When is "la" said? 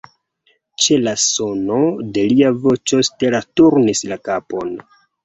1.01-1.11, 4.15-4.19